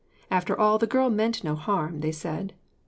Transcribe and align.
After 0.31 0.57
all 0.59 0.79
the 0.79 0.87
girl 0.87 1.11
meant 1.11 1.43
no 1.43 1.53
harm, 1.53 1.99
they 1.99 2.11
said. 2.11 2.55